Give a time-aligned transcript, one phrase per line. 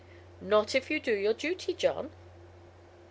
[0.41, 2.09] "Not if you do your duty, John."